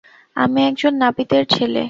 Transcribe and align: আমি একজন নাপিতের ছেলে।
আমি 0.35 0.59
একজন 0.63 0.93
নাপিতের 1.01 1.43
ছেলে। 1.49 1.79